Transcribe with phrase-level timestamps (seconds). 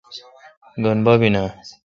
[0.83, 1.45] گین بب اؘ۔